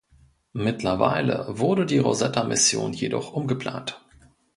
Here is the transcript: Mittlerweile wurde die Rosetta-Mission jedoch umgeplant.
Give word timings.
Mittlerweile 0.53 1.45
wurde 1.47 1.85
die 1.85 1.99
Rosetta-Mission 1.99 2.91
jedoch 2.93 3.33
umgeplant. 3.33 4.01